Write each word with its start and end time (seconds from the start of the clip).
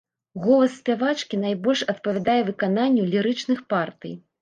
Голас 0.45 0.73
спявачкі 0.79 1.39
найбольш 1.45 1.85
адпавядае 1.95 2.41
выкананню 2.51 3.09
лірычных 3.15 3.67
партый. 3.79 4.23